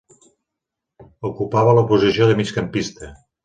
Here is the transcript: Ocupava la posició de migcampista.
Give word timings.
Ocupava 1.31 1.77
la 1.81 1.87
posició 1.95 2.33
de 2.33 2.41
migcampista. 2.43 3.15